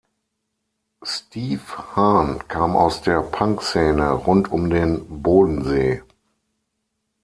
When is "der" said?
3.03-3.21